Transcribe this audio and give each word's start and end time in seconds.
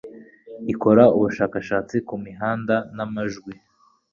ikora 0.73 1.03
ubushakashatsi 1.15 1.95
kumihanda 2.07 2.75
namajwi 2.95 3.53